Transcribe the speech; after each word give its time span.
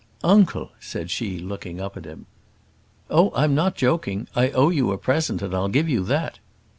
"Uncle!" 0.23 0.71
said 0.79 1.11
she, 1.11 1.37
looking 1.37 1.79
up 1.79 1.95
at 1.95 2.05
him. 2.05 2.25
"Oh, 3.11 3.31
I'm 3.35 3.53
not 3.53 3.75
joking; 3.75 4.27
I 4.35 4.49
owe 4.49 4.69
you 4.69 4.91
a 4.91 4.97
present, 4.97 5.43
and 5.43 5.53
I'll 5.53 5.69
give 5.69 5.87
you 5.87 6.03
that." 6.05 6.39